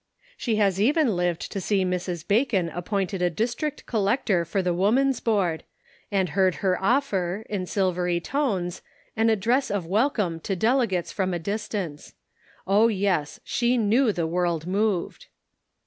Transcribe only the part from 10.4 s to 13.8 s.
delegates from a distance. Oh, yes, she